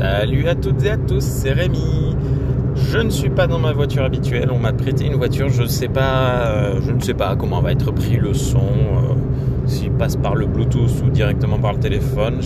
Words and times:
Salut 0.00 0.48
à 0.48 0.54
toutes 0.54 0.82
et 0.86 0.92
à 0.92 0.96
tous, 0.96 1.22
c'est 1.22 1.52
Rémi. 1.52 2.16
Je 2.74 2.96
ne 2.96 3.10
suis 3.10 3.28
pas 3.28 3.46
dans 3.46 3.58
ma 3.58 3.72
voiture 3.72 4.02
habituelle. 4.02 4.48
On 4.50 4.58
m'a 4.58 4.72
prêté 4.72 5.04
une 5.04 5.16
voiture. 5.16 5.50
Je 5.50 5.66
sais 5.66 5.88
pas, 5.88 6.46
euh, 6.46 6.80
je 6.86 6.90
ne 6.90 7.00
sais 7.00 7.12
pas 7.12 7.36
comment 7.36 7.60
va 7.60 7.72
être 7.72 7.92
pris 7.92 8.16
le 8.16 8.32
son, 8.32 8.60
euh, 8.60 9.14
s'il 9.66 9.90
passe 9.90 10.16
par 10.16 10.36
le 10.36 10.46
Bluetooth 10.46 11.02
ou 11.04 11.10
directement 11.10 11.58
par 11.58 11.74
le 11.74 11.80
téléphone. 11.80 12.40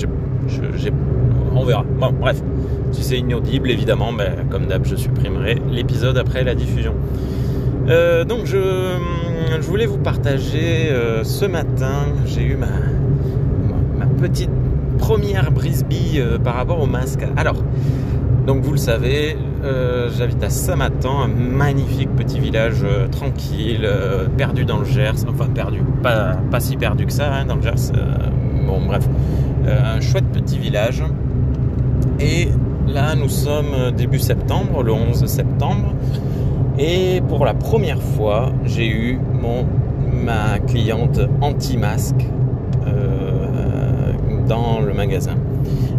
On 1.55 1.65
verra. 1.65 1.85
Bon, 1.85 2.13
bref. 2.13 2.43
Si 2.91 3.05
c'est 3.05 3.19
inaudible, 3.19 3.71
évidemment, 3.71 4.13
ben, 4.13 4.33
comme 4.51 4.67
d'hab, 4.67 4.85
je 4.85 4.97
supprimerai 4.97 5.63
l'épisode 5.71 6.19
après 6.19 6.43
la 6.43 6.57
diffusion. 6.57 6.95
Euh, 7.89 8.25
donc, 8.25 8.47
je, 8.47 8.59
je 9.61 9.63
voulais 9.65 9.87
vous 9.87 9.99
partager 9.99 10.91
ce 11.23 11.45
matin. 11.45 12.07
J'ai 12.27 12.43
eu 12.43 12.57
ma 12.57 12.67
petite 14.21 14.51
première 15.05 15.53
brisbille 15.53 16.19
euh, 16.19 16.39
par 16.39 16.55
rapport 16.55 16.81
au 16.81 16.87
masque. 16.87 17.21
Alors, 17.37 17.57
donc 18.47 18.63
vous 18.63 18.73
le 18.73 18.79
savez, 18.79 19.37
euh, 19.63 20.09
j'habite 20.17 20.43
à 20.43 20.49
Samatan, 20.49 21.25
un 21.25 21.29
magnifique 21.29 22.09
petit 22.17 22.41
village 22.41 22.83
euh, 22.85 23.07
tranquille, 23.09 23.87
perdu 24.39 24.65
dans 24.65 24.79
le 24.79 24.87
Gers, 24.87 25.29
enfin 25.29 25.47
perdu, 25.55 25.83
pas, 26.03 26.39
si 26.59 26.79
perdu 26.79 27.05
que 27.05 27.13
ça 27.13 27.31
hein, 27.35 27.45
dans 27.45 27.57
le 27.57 27.61
Gers. 27.61 27.93
bon 28.67 28.87
bref, 28.87 29.07
un 29.67 30.01
chouette 30.01 30.25
petit 30.33 30.59
village. 30.59 31.03
Et 32.19 32.49
là, 32.89 33.15
nous 33.15 33.29
sommes 33.29 33.91
début 33.95 34.19
septembre, 34.19 34.83
le 34.83 34.93
11 34.93 35.27
septembre, 35.27 35.93
et 36.79 37.21
pour 37.29 37.45
la 37.45 37.53
première 37.53 38.01
fois, 38.01 38.53
j'ai 38.65 38.89
eu 38.89 39.19
mon 39.35 39.67
ma 40.25 40.59
cliente 40.61 41.21
anti-masque 41.43 42.25
dans 44.47 44.81
le 44.81 44.93
magasin. 44.93 45.37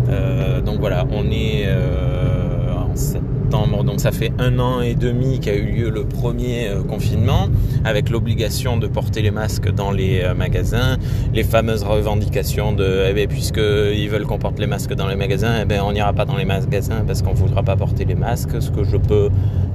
Euh, 0.09 0.61
donc 0.61 0.79
voilà, 0.79 1.05
on 1.11 1.29
est 1.31 1.63
euh, 1.65 2.73
en 2.73 2.95
septembre, 2.95 3.83
donc 3.83 3.99
ça 3.99 4.11
fait 4.11 4.31
un 4.37 4.59
an 4.59 4.81
et 4.81 4.95
demi 4.95 5.39
qu'a 5.39 5.55
eu 5.55 5.65
lieu 5.65 5.89
le 5.89 6.03
premier 6.03 6.67
euh, 6.67 6.83
confinement, 6.83 7.47
avec 7.83 8.09
l'obligation 8.09 8.77
de 8.77 8.87
porter 8.87 9.21
les 9.21 9.31
masques 9.31 9.71
dans 9.71 9.91
les 9.91 10.23
magasins, 10.35 10.97
les 11.33 11.43
fameuses 11.43 11.83
revendications 11.83 12.73
de, 12.73 13.05
eh 13.09 13.13
ben, 13.13 13.27
puisqu'ils 13.27 14.09
veulent 14.09 14.25
qu'on 14.25 14.37
porte 14.37 14.59
les 14.59 14.67
masques 14.67 14.93
dans 14.93 15.07
les 15.07 15.15
magasins, 15.15 15.55
eh 15.61 15.65
ben, 15.65 15.81
on 15.83 15.91
n'ira 15.91 16.13
pas 16.13 16.25
dans 16.25 16.37
les 16.37 16.45
magasins 16.45 17.03
parce 17.05 17.21
qu'on 17.21 17.31
ne 17.31 17.37
voudra 17.37 17.63
pas 17.63 17.75
porter 17.75 18.05
les 18.05 18.15
masques, 18.15 18.61
ce 18.61 18.69
que 18.69 18.83
je 18.83 18.97
peux, 18.97 19.29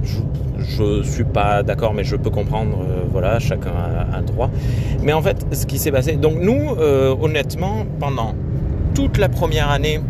je, 0.05 0.21
je 0.59 1.03
suis 1.03 1.25
pas 1.25 1.63
d'accord, 1.63 1.95
mais 1.95 2.05
je 2.05 2.17
peux 2.17 2.31
comprendre, 2.31 2.79
voilà, 3.11 3.39
chacun 3.39 3.71
a 3.71 4.17
un 4.17 4.23
droit. 4.23 4.51
Mais 5.03 5.13
en 5.13 5.23
fait, 5.23 5.47
ce 5.53 5.67
qui 5.67 5.79
s'est 5.79 5.93
passé, 5.93 6.13
donc 6.17 6.35
nous, 6.41 6.71
honnêtement, 7.21 7.87
pendant 7.99 8.35
toute 8.95 9.19
la 9.19 9.29
première 9.29 9.71
année, 9.71 10.01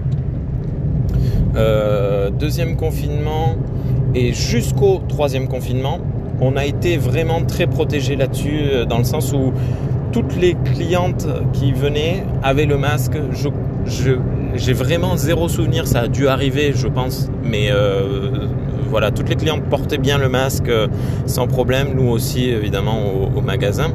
euh, 1.57 2.31
deuxième 2.31 2.77
confinement 2.77 3.57
et 4.15 4.33
jusqu'au 4.33 5.01
troisième 5.09 5.49
confinement, 5.49 5.99
on 6.41 6.57
a 6.57 6.65
été 6.65 6.97
vraiment 6.97 7.43
très 7.43 7.67
protégés 7.67 8.17
là-dessus, 8.17 8.61
euh, 8.63 8.85
dans 8.85 8.99
le 8.99 9.05
sens 9.05 9.33
où 9.33 9.53
toutes 10.13 10.37
les 10.37 10.55
clientes 10.75 11.27
qui 11.53 11.73
venaient 11.73 12.25
avaient 12.43 12.67
le 12.67 12.79
masque. 12.79 13.17
J'ai 14.55 14.73
vraiment 14.73 15.17
zéro 15.17 15.49
souvenir, 15.49 15.87
ça 15.87 16.01
a 16.01 16.09
dû 16.09 16.29
arriver, 16.29 16.73
je 16.75 16.89
pense, 16.89 17.31
mais 17.45 17.69
euh, 17.71 18.49
voilà, 18.89 19.11
toutes 19.11 19.29
les 19.29 19.37
clientes 19.37 19.63
portaient 19.65 19.99
bien 19.99 20.19
le 20.19 20.29
masque 20.29 20.71
sans 21.27 21.47
problème. 21.47 21.89
Nous 21.95 22.09
aussi, 22.09 22.49
évidemment, 22.49 23.01
au 23.37 23.41
magasin. 23.41 23.93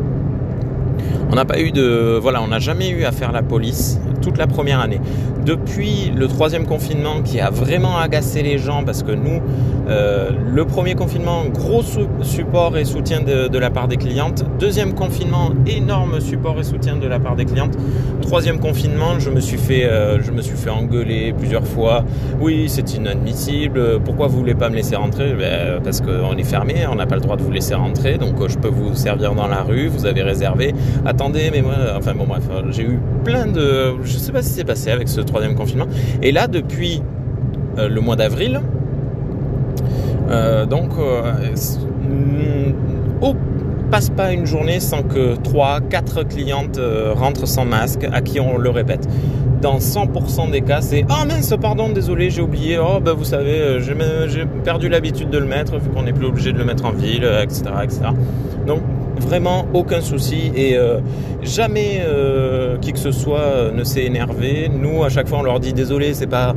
On 1.32 1.36
n'a 1.36 1.46
pas 1.46 1.60
eu 1.60 1.72
de, 1.72 2.18
voilà, 2.22 2.42
on 2.42 2.48
n'a 2.48 2.60
jamais 2.60 2.90
eu 2.90 3.04
à 3.04 3.12
faire 3.12 3.32
la 3.32 3.42
police 3.42 4.00
toute 4.22 4.38
la 4.38 4.48
première 4.48 4.80
année. 4.80 5.00
Depuis 5.46 6.12
le 6.16 6.28
troisième 6.28 6.66
confinement 6.66 7.22
qui 7.24 7.40
a 7.40 7.52
vraiment 7.52 7.98
agacé 7.98 8.42
les 8.42 8.58
gens 8.58 8.84
parce 8.84 9.04
que 9.04 9.12
nous, 9.12 9.42
euh, 9.88 10.32
le 10.54 10.66
premier 10.66 10.96
confinement, 10.96 11.46
gros 11.46 11.84
support 12.24 12.76
et 12.78 12.86
soutien 12.86 13.22
de, 13.22 13.58
la 13.58 13.70
part 13.70 13.88
des 13.88 13.98
clientes. 13.98 14.44
Deuxième 14.60 14.94
confinement, 14.96 15.52
énorme 15.68 16.20
support 16.20 16.60
et 16.60 16.64
soutien 16.64 16.96
de 16.96 17.08
la 17.08 17.20
part 17.20 17.36
des 17.36 17.46
clientes. 17.46 17.78
Troisième 18.22 18.60
confinement, 18.60 19.20
je 19.20 19.30
me 19.30 19.40
suis 19.40 19.60
fait, 19.60 19.86
euh, 19.86 20.20
je 20.24 20.32
me 20.32 20.42
suis 20.42 20.58
fait 20.58 20.72
engueuler 20.72 21.34
plusieurs 21.38 21.68
fois. 21.68 22.04
Oui, 22.42 22.66
c'est 22.68 22.96
inadmissible. 22.96 24.00
Pourquoi 24.04 24.28
vous 24.28 24.40
voulez 24.40 24.56
pas 24.56 24.70
me 24.70 24.76
laisser 24.76 24.96
rentrer? 24.96 25.34
Ben, 25.34 25.80
Parce 25.84 26.02
qu'on 26.02 26.36
est 26.36 26.44
fermé, 26.44 26.88
on 26.92 26.96
n'a 26.96 27.06
pas 27.06 27.16
le 27.16 27.22
droit 27.22 27.38
de 27.38 27.44
vous 27.44 27.52
laisser 27.52 27.76
rentrer. 27.76 28.18
Donc 28.18 28.42
euh, 28.42 28.48
je 28.48 28.58
peux 28.58 28.70
vous 28.70 28.96
servir 28.96 29.36
dans 29.36 29.48
la 29.48 29.62
rue. 29.62 29.88
Vous 29.88 30.08
avez 30.08 30.24
réservé. 30.24 30.74
Attendez, 31.16 31.50
mais 31.50 31.62
moi, 31.62 31.76
enfin 31.96 32.14
bon 32.14 32.26
bref, 32.26 32.44
euh, 32.52 32.64
j'ai 32.72 32.84
eu 32.84 33.00
plein 33.24 33.46
de, 33.46 33.94
je 34.04 34.18
sais 34.18 34.34
pas 34.34 34.42
ce 34.42 34.50
qui 34.50 34.56
s'est 34.56 34.66
passé 34.66 34.92
avec 34.92 35.08
ce 35.08 35.22
troisième 35.22 35.56
confinement. 35.56 35.86
Et 36.22 36.34
là, 36.34 36.48
depuis 36.48 37.02
euh, 37.78 37.88
le 37.88 38.02
mois 38.02 38.18
d'avril, 38.18 38.60
euh, 40.30 40.66
donc, 40.66 40.90
mm, 40.90 42.74
oh, 43.22 43.34
passe 43.90 44.10
pas 44.10 44.34
une 44.34 44.46
journée 44.46 44.82
sans 44.82 45.04
que 45.04 45.36
3, 45.36 45.80
4 45.90 46.24
clientes 46.24 46.82
rentrent 47.14 47.48
sans 47.48 47.64
masque, 47.64 48.06
à 48.12 48.20
qui 48.20 48.42
on 48.42 48.58
le 48.58 48.70
répète. 48.70 49.08
Dans 49.62 49.78
100% 49.78 50.52
des 50.52 50.62
cas, 50.62 50.82
c'est 50.82 51.06
Oh 51.10 51.26
mince, 51.26 51.54
pardon, 51.62 51.88
désolé, 51.88 52.30
j'ai 52.30 52.42
oublié. 52.42 52.78
Oh, 52.78 53.00
ben 53.00 53.14
vous 53.14 53.24
savez, 53.24 53.80
j'ai 53.80 54.46
perdu 54.66 54.90
l'habitude 54.90 55.30
de 55.30 55.38
le 55.38 55.46
mettre, 55.46 55.78
vu 55.78 55.90
qu'on 55.92 56.04
n'est 56.04 56.12
plus 56.12 56.26
obligé 56.26 56.52
de 56.52 56.58
le 56.58 56.66
mettre 56.66 56.84
en 56.84 56.92
ville, 56.92 57.24
etc. 57.42 57.64
etc. 57.84 58.02
Donc, 58.68 58.82
vraiment 59.20 59.66
aucun 59.74 60.02
souci 60.02 60.52
et 60.56 60.78
euh, 60.78 61.00
jamais 61.42 62.02
euh, 62.02 62.78
qui 62.78 62.94
que 62.94 63.00
ce 63.00 63.12
soit 63.12 63.40
euh, 63.40 63.72
ne 63.72 63.84
s'est 63.84 64.04
énervé. 64.04 64.70
Nous, 64.70 65.04
à 65.04 65.10
chaque 65.10 65.28
fois, 65.28 65.40
on 65.40 65.44
leur 65.44 65.60
dit 65.60 65.74
désolé, 65.74 66.14
c'est 66.14 66.28
pas 66.28 66.54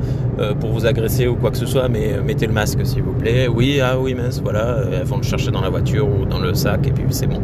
pour 0.60 0.70
vous 0.70 0.86
agresser 0.86 1.26
ou 1.26 1.34
quoi 1.34 1.50
que 1.50 1.56
ce 1.56 1.66
soit, 1.66 1.88
mais 1.88 2.12
mettez 2.24 2.46
le 2.46 2.52
masque 2.52 2.86
s'il 2.86 3.02
vous 3.02 3.12
plaît. 3.12 3.48
Oui, 3.48 3.80
ah 3.82 3.98
oui, 3.98 4.14
mince, 4.14 4.40
voilà, 4.40 4.76
elles 4.92 5.04
vont 5.04 5.16
le 5.16 5.24
chercher 5.24 5.50
dans 5.50 5.60
la 5.60 5.68
voiture 5.68 6.06
ou 6.08 6.26
dans 6.26 6.38
le 6.38 6.54
sac 6.54 6.86
et 6.86 6.92
puis 6.92 7.04
c'est 7.10 7.26
bon. 7.26 7.40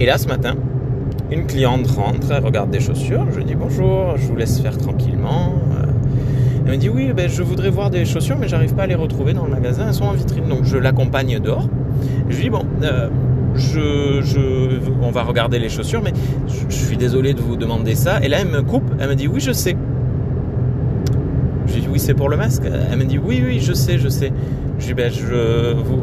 Et 0.00 0.06
là, 0.06 0.16
ce 0.16 0.26
matin, 0.26 0.54
une 1.30 1.46
cliente 1.46 1.86
rentre, 1.86 2.32
elle 2.32 2.42
regarde 2.42 2.70
des 2.70 2.80
chaussures, 2.80 3.26
je 3.34 3.40
dis 3.40 3.54
bonjour, 3.54 4.16
je 4.16 4.26
vous 4.26 4.36
laisse 4.36 4.58
faire 4.58 4.78
tranquillement. 4.78 5.52
Elle 6.64 6.72
me 6.72 6.76
dit 6.78 6.88
oui, 6.88 7.12
ben, 7.14 7.28
je 7.28 7.42
voudrais 7.42 7.68
voir 7.68 7.90
des 7.90 8.06
chaussures, 8.06 8.38
mais 8.38 8.48
j'arrive 8.48 8.74
pas 8.74 8.84
à 8.84 8.86
les 8.86 8.94
retrouver 8.94 9.34
dans 9.34 9.44
le 9.44 9.50
magasin, 9.50 9.88
elles 9.88 9.94
sont 9.94 10.04
en 10.04 10.12
vitrine, 10.12 10.48
donc 10.48 10.64
je 10.64 10.78
l'accompagne 10.78 11.38
dehors. 11.38 11.68
Je 12.30 12.36
lui 12.36 12.44
dis 12.44 12.50
bon, 12.50 12.64
euh, 12.82 13.08
on 15.02 15.10
va 15.10 15.22
regarder 15.22 15.58
les 15.58 15.68
chaussures, 15.68 16.02
mais 16.02 16.12
je, 16.68 16.74
suis 16.74 16.96
désolé 16.96 17.34
de 17.34 17.40
vous 17.40 17.56
demander 17.56 17.94
ça. 17.94 18.20
Et 18.22 18.28
là, 18.28 18.38
elle 18.40 18.48
me 18.48 18.62
coupe, 18.62 18.90
elle 18.98 19.08
me 19.08 19.14
dit 19.14 19.28
oui, 19.28 19.40
je 19.40 19.52
sais. 19.52 19.76
Je 21.66 21.74
lui 21.74 21.80
dis 21.80 21.88
oui, 21.90 21.98
c'est 21.98 22.14
pour 22.14 22.28
le 22.28 22.36
masque. 22.36 22.62
Elle 22.90 22.98
me 22.98 23.04
dit 23.04 23.18
oui, 23.18 23.42
oui, 23.44 23.60
je 23.60 23.72
sais, 23.72 23.98
je 23.98 24.08
sais. 24.08 24.32
Je 24.78 24.86
dis 24.86 24.94
ben, 24.94 25.10
je, 25.10 25.72
vous, 25.72 25.96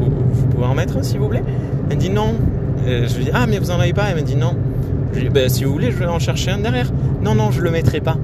pouvez 0.51 0.65
en 0.65 0.73
mettre 0.73 1.03
s'il 1.03 1.19
vous 1.19 1.29
plaît? 1.29 1.43
Elle 1.89 1.97
me 1.97 2.01
dit 2.01 2.09
non. 2.09 2.35
Euh, 2.87 3.07
je 3.07 3.17
lui 3.17 3.25
dis 3.25 3.31
ah, 3.33 3.45
mais 3.47 3.59
vous 3.59 3.71
en 3.71 3.79
avez 3.79 3.93
pas? 3.93 4.05
Elle 4.09 4.17
me 4.17 4.21
dit 4.21 4.35
non. 4.35 4.55
Je 5.13 5.19
lui 5.19 5.27
dis 5.27 5.33
ben, 5.33 5.49
si 5.49 5.63
vous 5.63 5.71
voulez, 5.71 5.91
je 5.91 5.97
vais 5.97 6.05
en 6.05 6.19
chercher 6.19 6.51
un 6.51 6.59
derrière. 6.59 6.91
Non, 7.21 7.35
non, 7.35 7.51
je 7.51 7.61
le 7.61 7.69
mettrai 7.69 7.99
pas. 7.99 8.17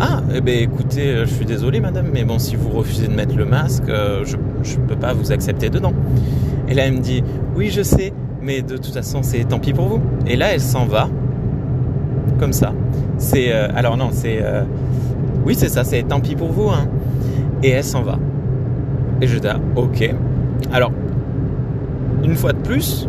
Ah, 0.00 0.22
eh 0.32 0.40
ben 0.40 0.56
écoutez, 0.56 1.08
euh, 1.08 1.26
je 1.26 1.34
suis 1.34 1.44
désolé 1.44 1.80
madame, 1.80 2.06
mais 2.12 2.22
bon, 2.22 2.38
si 2.38 2.54
vous 2.54 2.68
refusez 2.70 3.08
de 3.08 3.12
mettre 3.12 3.36
le 3.36 3.44
masque, 3.44 3.88
euh, 3.88 4.24
je 4.24 4.36
ne 4.36 4.86
peux 4.86 4.94
pas 4.94 5.12
vous 5.12 5.32
accepter 5.32 5.70
dedans. 5.70 5.92
Et 6.68 6.74
là, 6.74 6.86
elle 6.86 6.94
me 6.94 7.00
dit, 7.00 7.22
oui, 7.56 7.70
je 7.70 7.82
sais, 7.82 8.12
mais 8.42 8.62
de 8.62 8.76
toute 8.76 8.94
façon, 8.94 9.22
c'est 9.22 9.44
tant 9.44 9.58
pis 9.58 9.72
pour 9.72 9.86
vous. 9.86 10.00
Et 10.26 10.36
là, 10.36 10.52
elle 10.52 10.60
s'en 10.60 10.86
va, 10.86 11.08
comme 12.38 12.52
ça. 12.52 12.72
C'est, 13.18 13.52
euh, 13.52 13.68
alors 13.74 13.96
non, 13.96 14.10
c'est, 14.12 14.38
euh, 14.42 14.62
oui, 15.44 15.54
c'est 15.56 15.68
ça, 15.68 15.84
c'est 15.84 16.02
tant 16.02 16.20
pis 16.20 16.36
pour 16.36 16.52
vous, 16.52 16.68
hein. 16.68 16.86
Et 17.62 17.70
elle 17.70 17.84
s'en 17.84 18.02
va. 18.02 18.18
Et 19.20 19.26
je 19.26 19.38
dis, 19.38 19.48
ah, 19.48 19.58
ok. 19.76 20.14
Alors, 20.72 20.92
une 22.22 22.36
fois 22.36 22.52
de 22.52 22.58
plus, 22.58 23.08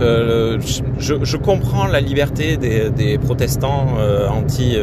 euh, 0.00 0.58
je, 0.98 1.36
comprends 1.36 1.86
la 1.86 2.00
liberté 2.00 2.56
des, 2.56 3.18
protestants 3.18 3.86
anti 4.30 4.76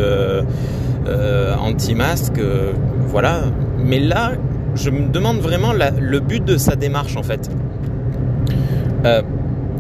anti-masque, 1.62 2.40
euh, 2.40 2.74
voilà. 3.08 3.44
Mais 3.78 4.00
là, 4.00 4.34
je 4.76 4.90
me 4.90 5.08
demande 5.10 5.40
vraiment 5.40 5.74
le 5.74 6.20
but 6.20 6.44
de 6.44 6.58
sa 6.58 6.76
démarche 6.76 7.16
en 7.18 7.24
fait. 7.24 7.50
Euh, 9.06 9.22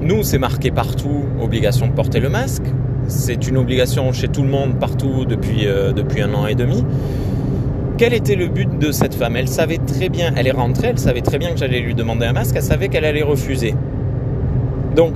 nous, 0.02 0.24
c'est 0.24 0.40
marqué 0.40 0.72
partout 0.72 1.26
obligation 1.42 1.88
de 1.88 1.92
porter 1.94 2.20
le 2.20 2.30
masque. 2.30 2.64
C'est 3.08 3.48
une 3.48 3.58
obligation 3.58 4.12
chez 4.14 4.28
tout 4.28 4.42
le 4.42 4.50
monde 4.50 4.76
partout 4.80 5.26
depuis 5.26 5.68
euh, 5.68 5.92
depuis 5.92 6.22
un 6.22 6.34
an 6.34 6.48
et 6.48 6.56
demi. 6.56 6.84
Quel 7.98 8.14
était 8.14 8.36
le 8.36 8.48
but 8.48 8.80
de 8.80 8.92
cette 8.92 9.14
femme? 9.14 9.36
Elle 9.36 9.48
savait 9.48 9.78
très 9.78 10.10
bien, 10.10 10.34
elle 10.36 10.48
est 10.48 10.52
rentrée, 10.52 10.88
elle 10.88 10.98
savait 10.98 11.22
très 11.22 11.38
bien 11.38 11.52
que 11.52 11.58
j'allais 11.58 11.82
lui 11.82 11.94
demander 11.94 12.26
un 12.26 12.34
masque, 12.34 12.56
elle 12.56 12.64
savait 12.64 12.88
qu'elle 12.88 13.06
allait 13.06 13.22
refuser. 13.22 13.76
Donc, 14.96 15.14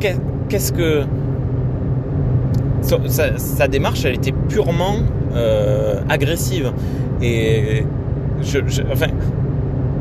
qu'est- 0.00 0.20
qu'est-ce 0.48 0.72
que. 0.72 1.02
Sa 3.36 3.68
démarche, 3.68 4.04
elle 4.04 4.14
était 4.14 4.32
purement 4.48 4.96
euh, 5.34 6.00
agressive. 6.08 6.72
Et 7.20 7.84
je, 8.42 8.58
enfin, 8.92 9.06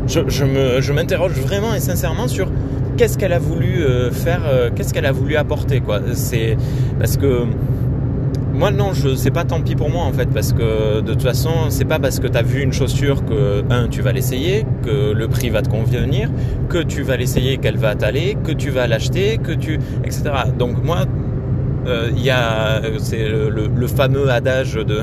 je, 0.07 0.45
me- 0.45 0.81
je 0.81 0.93
m'interroge 0.93 1.33
vraiment 1.33 1.73
et 1.73 1.79
sincèrement 1.79 2.27
sur 2.27 2.49
qu'est-ce 2.97 3.17
qu'elle 3.17 3.33
a 3.33 3.39
voulu 3.39 3.83
euh, 3.83 4.11
faire, 4.11 4.41
euh, 4.45 4.69
qu'est-ce 4.73 4.93
qu'elle 4.93 5.05
a 5.05 5.11
voulu 5.11 5.35
apporter, 5.35 5.81
quoi. 5.81 5.99
C'est 6.13 6.57
parce 6.99 7.17
que 7.17 7.43
moi 8.53 8.71
non, 8.71 8.91
je 8.93 9.13
c'est 9.13 9.29
pas 9.29 9.43
tant 9.43 9.61
pis 9.61 9.75
pour 9.75 9.91
moi 9.91 10.03
en 10.03 10.11
fait 10.11 10.27
parce 10.33 10.51
que 10.51 11.01
de 11.01 11.11
toute 11.13 11.21
façon, 11.21 11.51
c'est 11.69 11.85
pas 11.85 11.99
parce 11.99 12.19
que 12.19 12.27
tu 12.27 12.37
as 12.37 12.41
vu 12.41 12.61
une 12.63 12.73
chaussure 12.73 13.23
que 13.23 13.63
un 13.69 13.87
tu 13.87 14.01
vas 14.01 14.11
l'essayer, 14.13 14.65
que 14.83 15.11
le 15.13 15.27
prix 15.27 15.49
va 15.51 15.61
te 15.61 15.69
convenir, 15.69 16.29
que 16.67 16.79
tu 16.81 17.03
vas 17.03 17.17
l'essayer 17.17 17.57
qu'elle 17.57 17.77
va 17.77 17.93
t'aller, 17.93 18.35
que 18.43 18.51
tu 18.51 18.71
vas 18.71 18.87
l'acheter, 18.87 19.37
que 19.37 19.51
tu 19.51 19.79
etc. 20.03 20.23
Donc 20.57 20.83
moi 20.83 21.05
il 22.15 22.23
y 22.23 22.29
a 22.29 22.81
c'est 22.99 23.27
le, 23.27 23.87
fameux 23.87 24.29
adage 24.29 24.73
de, 24.75 25.01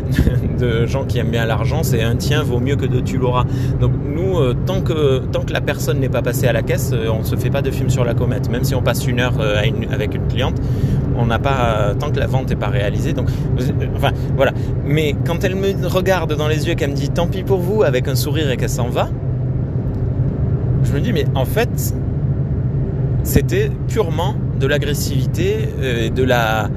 de, 0.58 0.86
gens 0.86 1.04
qui 1.04 1.18
aiment 1.18 1.30
bien 1.30 1.46
l'argent, 1.46 1.82
c'est 1.82 2.02
un 2.02 2.16
tien 2.16 2.42
vaut 2.42 2.60
mieux 2.60 2.76
que 2.76 2.86
deux 2.86 3.02
tu 3.02 3.18
l'auras. 3.18 3.44
Donc 3.80 3.92
nous, 4.04 4.38
euh, 4.38 4.54
tant 4.66 4.80
que 4.82 5.18
tant 5.32 5.42
que 5.42 5.52
la 5.52 5.60
personne 5.60 6.00
n'est 6.00 6.08
pas 6.08 6.22
passée 6.22 6.46
à 6.46 6.52
la 6.52 6.62
caisse, 6.62 6.90
euh, 6.92 7.08
on 7.10 7.24
se 7.24 7.36
fait 7.36 7.50
pas 7.50 7.62
de 7.62 7.70
film 7.70 7.90
sur 7.90 8.04
la 8.04 8.14
comète. 8.14 8.50
Même 8.50 8.64
si 8.64 8.74
on 8.74 8.82
passe 8.82 9.06
une 9.06 9.20
heure 9.20 9.40
avec 9.40 10.14
une 10.14 10.26
cliente, 10.28 10.56
on 11.16 11.26
n'a 11.26 11.38
pas 11.38 11.94
tant 11.98 12.10
que 12.10 12.18
la 12.18 12.26
vente 12.26 12.50
n'est 12.50 12.56
pas 12.56 12.68
réalisée. 12.68 13.12
Donc 13.12 13.28
enfin 13.96 14.12
voilà. 14.36 14.52
Mais 14.84 15.14
quand 15.26 15.44
elle 15.44 15.56
me 15.56 15.86
regarde 15.86 16.36
dans 16.36 16.48
les 16.48 16.66
yeux 16.66 16.72
et 16.72 16.76
qu'elle 16.76 16.90
me 16.90 16.96
dit 16.96 17.10
tant 17.10 17.26
pis 17.26 17.42
pour 17.42 17.58
vous 17.58 17.82
avec 17.82 18.08
un 18.08 18.16
sourire 18.16 18.50
et 18.50 18.56
qu'elle 18.56 18.68
s'en 18.68 18.88
va, 18.88 19.08
je 20.84 20.92
me 20.92 21.00
dis 21.00 21.12
mais 21.12 21.24
en 21.34 21.44
fait 21.44 21.94
c'était 23.26 23.70
purement 23.88 24.36
de 24.58 24.66
l'agressivité, 24.66 25.68
euh, 25.80 26.08
de 26.08 26.22
la 26.22 26.70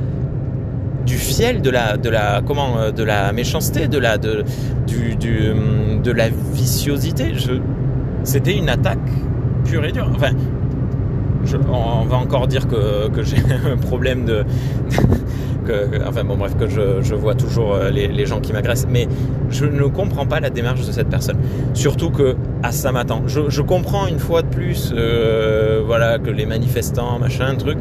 du 1.06 1.16
fiel, 1.16 1.62
de 1.62 1.70
la 1.70 1.96
de 1.96 2.10
la 2.10 2.42
comment 2.46 2.78
euh, 2.78 2.92
de 2.92 3.04
la 3.04 3.32
méchanceté, 3.32 3.88
de 3.88 4.00
la 4.00 4.18
de 4.18 4.44
du, 4.88 5.52
hum, 5.52 6.02
de 6.02 6.12
la 6.12 6.30
viciosité. 6.30 7.34
C'était 8.24 8.58
une 8.58 8.68
attaque 8.68 9.00
pure 9.64 9.86
et 9.86 9.92
dure. 9.92 10.12
Enfin, 10.14 10.32
on 11.72 12.06
va 12.06 12.18
encore 12.18 12.48
dire 12.48 12.68
que 12.68 13.24
j'ai 13.24 13.38
un 13.72 13.78
problème 13.78 14.26
de, 14.26 14.44
enfin 16.08 16.24
bon 16.24 16.38
bref 16.38 16.56
que 16.58 16.68
je, 16.68 17.16
vois 17.16 17.36
toujours 17.36 17.74
euh, 17.74 17.90
les, 17.90 18.26
gens 18.26 18.40
qui 18.40 18.54
m'agressent, 18.54 18.88
mais 18.90 19.08
je 19.50 19.66
ne 19.66 19.84
comprends 19.86 20.26
pas 20.26 20.40
la 20.40 20.50
démarche 20.50 20.86
de 20.86 20.92
cette 20.92 21.10
personne. 21.10 21.38
Surtout 21.74 22.10
que 22.10 22.36
à 22.64 22.72
ça 22.72 22.92
m'attend. 22.92 23.24
Je, 23.28 23.50
je, 23.50 23.62
comprends 23.62 24.08
une 24.08 24.20
fois 24.20 24.42
de 24.42 24.48
plus, 24.48 24.94
euh, 24.96 25.82
voilà 25.86 26.20
que 26.20 26.30
les 26.30 26.46
manifestants, 26.46 27.20
machin, 27.20 27.56
truc. 27.56 27.78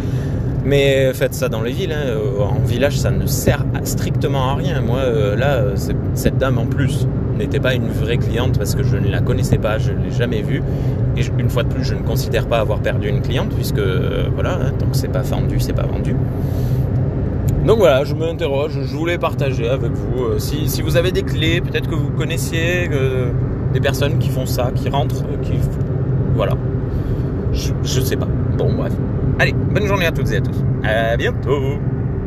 Mais 0.65 1.13
faites 1.15 1.35
ça 1.35 1.49
dans 1.49 1.63
les 1.63 1.73
villes. 1.73 1.93
Hein. 1.93 2.09
Euh, 2.09 2.43
en 2.43 2.61
village, 2.65 2.99
ça 2.99 3.11
ne 3.11 3.27
sert 3.27 3.65
strictement 3.85 4.51
à 4.51 4.55
rien. 4.55 4.81
Moi, 4.81 5.01
là, 5.37 5.65
cette 6.15 6.39
dame 6.39 6.59
en 6.59 6.67
plus 6.67 7.07
n'était 7.39 7.61
pas 7.61 7.75
une 7.75 7.89
vraie 7.89 8.19
cliente 8.19 8.59
parce 8.59 8.75
que 8.75 8.83
je 8.83 8.97
ne 8.97 9.09
la 9.09 9.21
connaissais 9.21 9.59
pas, 9.59 9.79
je 9.79 9.93
ne 9.93 10.05
l'ai 10.05 10.11
jamais 10.11 10.43
vue. 10.43 10.63
Et 11.17 11.23
une 11.39 11.49
fois 11.49 11.63
de 11.63 11.69
plus, 11.69 11.85
je 11.85 11.95
ne 11.95 12.03
considère 12.03 12.47
pas 12.47 12.59
avoir 12.59 12.81
perdu 12.81 13.09
une 13.09 13.23
cliente 13.23 13.55
puisque 13.55 13.81
voilà, 14.35 14.55
hein, 14.55 14.73
que 14.79 14.97
c'est 14.97 15.09
pas 15.09 15.23
vendu, 15.23 15.59
c'est 15.61 15.73
pas 15.73 15.87
vendu. 15.87 16.15
Donc 17.69 17.81
voilà, 17.81 18.03
je 18.03 18.15
m'interroge, 18.15 18.81
je 18.83 18.97
voulais 18.97 19.19
partager 19.19 19.69
avec 19.69 19.93
vous. 19.93 20.25
Euh, 20.25 20.39
si, 20.39 20.81
vous 20.81 20.97
avez 20.97 21.13
des 21.13 21.23
clés, 21.23 21.61
peut-être 21.61 21.87
que 21.87 21.95
vous 21.95 22.09
connaissiez 22.09 22.89
euh, 22.91 23.31
des 23.75 23.81
personnes 23.81 24.17
qui 24.19 24.31
font 24.31 24.47
ça, 24.47 24.71
qui 24.75 24.89
rentrent, 24.89 25.23
euh, 25.25 25.37
qui... 25.43 25.53
Voilà. 26.35 26.55
Je, 27.53 27.75
je 27.83 28.01
sais 28.01 28.17
pas. 28.17 28.27
Bon, 28.57 28.73
bref. 28.73 28.95
Allez, 29.39 29.53
bonne 29.53 29.85
journée 29.85 30.07
à 30.07 30.13
toutes 30.13 30.33
et 30.33 30.37
à 30.37 30.41
tous. 30.41 30.65
À 30.83 31.19
bientôt 31.19 31.79